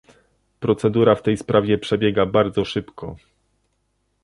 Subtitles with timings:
[0.59, 3.15] Procedura w tej sprawie przebiega bardzo szybko